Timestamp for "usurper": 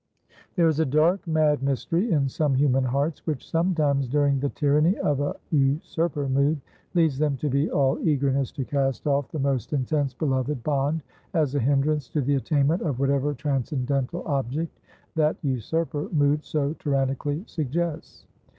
5.51-6.27, 15.43-16.09